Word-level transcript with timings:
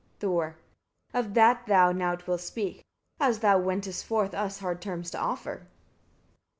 Thor. 0.19 0.57
41. 1.11 1.19
Of 1.27 1.33
that 1.35 1.67
thou 1.67 1.91
now 1.91 2.17
wilt 2.25 2.41
speak, 2.41 2.83
as 3.19 3.41
thou 3.41 3.59
wentest 3.59 4.03
forth 4.03 4.33
us 4.33 4.57
hard 4.57 4.81
terms 4.81 5.11
to 5.11 5.19
offer. 5.19 5.67